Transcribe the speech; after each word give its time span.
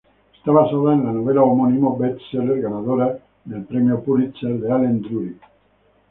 Está 0.35 0.49
basada 0.51 0.95
en 0.95 1.05
la 1.05 1.11
novela 1.11 1.43
homónima 1.43 1.95
best-seller 1.95 2.59
ganadora 2.59 3.19
del 3.45 3.65
Premio 3.65 4.01
Pulitzer 4.03 4.59
de 4.59 4.71
Allen 4.71 4.99
Drury. 5.03 5.35